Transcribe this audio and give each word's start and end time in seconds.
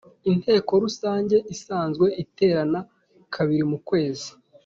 inteko 0.31 0.71
rusange 0.83 1.35
isanzwe 1.53 2.05
iterana 2.23 2.79
kabiri 3.33 3.63
mu 3.71 3.77
kwezi 3.87 4.29